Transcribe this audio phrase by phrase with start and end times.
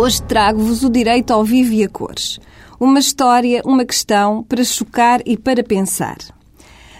[0.00, 2.40] Hoje trago-vos o direito ao vivo e a cores.
[2.80, 6.16] Uma história, uma questão para chocar e para pensar.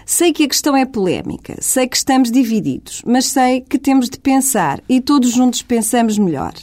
[0.05, 4.19] Sei que a questão é polémica, sei que estamos divididos, mas sei que temos de
[4.19, 6.53] pensar e todos juntos pensamos melhor.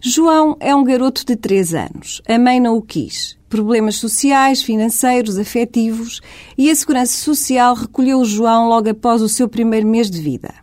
[0.00, 2.22] João é um garoto de 3 anos.
[2.28, 3.36] A mãe não o quis.
[3.48, 6.20] Problemas sociais, financeiros, afetivos
[6.56, 10.54] e a Segurança Social recolheu o João logo após o seu primeiro mês de vida.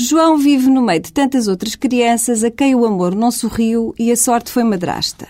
[0.00, 4.12] João vive no meio de tantas outras crianças a quem o amor não sorriu e
[4.12, 5.26] a sorte foi madrasta.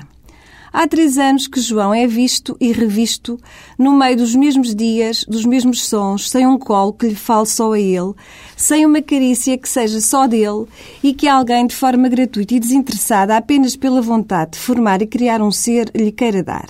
[0.71, 3.41] Há três anos que João é visto e revisto
[3.79, 7.73] no meio dos mesmos dias, dos mesmos sons, sem um colo que lhe fale só
[7.73, 8.13] a ele,
[8.59, 10.67] sem uma carícia que seja só dele
[11.03, 15.41] e que alguém, de forma gratuita e desinteressada, apenas pela vontade de formar e criar
[15.41, 16.69] um ser, lhe queira dar.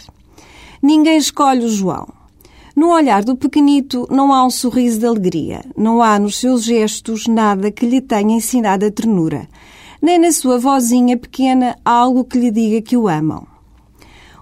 [0.80, 2.17] Ninguém escolhe o João.
[2.78, 7.26] No olhar do pequenito não há um sorriso de alegria, não há nos seus gestos
[7.26, 9.48] nada que lhe tenha ensinado a ternura,
[10.00, 13.44] nem na sua vozinha pequena algo que lhe diga que o amam.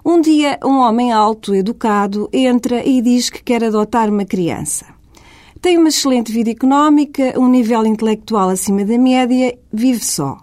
[0.05, 4.85] Um dia, um homem alto, educado, entra e diz que quer adotar uma criança.
[5.59, 10.37] Tem uma excelente vida económica, um nível intelectual acima da média, vive só.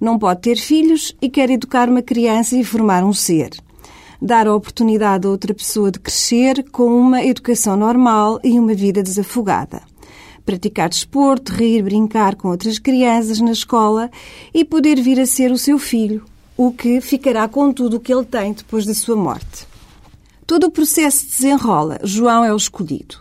[0.00, 3.50] Não pode ter filhos e quer educar uma criança e formar um ser.
[4.24, 9.02] Dar a oportunidade a outra pessoa de crescer com uma educação normal e uma vida
[9.02, 9.82] desafogada.
[10.46, 14.08] Praticar desporto, rir, brincar com outras crianças na escola
[14.54, 16.24] e poder vir a ser o seu filho,
[16.56, 19.66] o que ficará com tudo o que ele tem depois da sua morte.
[20.46, 21.98] Todo o processo desenrola.
[22.04, 23.16] João é o escolhido.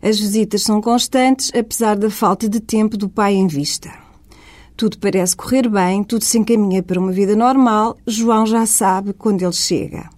[0.00, 3.92] As visitas são constantes, apesar da falta de tempo do pai em vista.
[4.74, 7.98] Tudo parece correr bem, tudo se encaminha para uma vida normal.
[8.06, 10.15] João já sabe quando ele chega.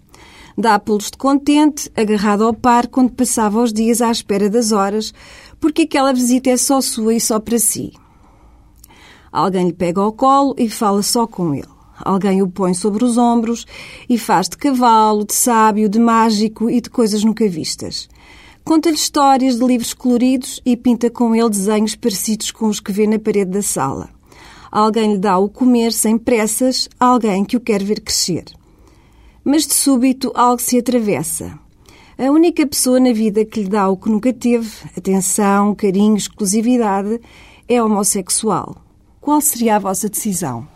[0.61, 5.15] Dá pulos de contente, agarrado ao par, quando passava os dias à espera das horas,
[5.61, 7.93] porque aquela visita é só sua e só para si.
[9.31, 11.69] Alguém lhe pega ao colo e fala só com ele.
[12.01, 13.67] Alguém o põe sobre os ombros
[14.09, 18.09] e faz de cavalo, de sábio, de mágico e de coisas nunca vistas.
[18.65, 23.07] Conta-lhe histórias de livros coloridos e pinta com ele desenhos parecidos com os que vê
[23.07, 24.09] na parede da sala.
[24.73, 28.45] Alguém lhe dá o comer sem pressas, alguém que o quer ver crescer.
[29.51, 31.59] Mas de súbito algo se atravessa.
[32.19, 37.19] A única pessoa na vida que lhe dá o que nunca teve, atenção, carinho, exclusividade,
[37.67, 38.77] é homossexual.
[39.23, 40.69] Qual seria a vossa decisão?